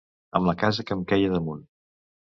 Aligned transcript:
Amb 0.39 0.49
la 0.49 0.55
casa 0.63 0.85
que 0.87 0.97
em 1.01 1.03
queia 1.13 1.31
damunt. 1.37 1.63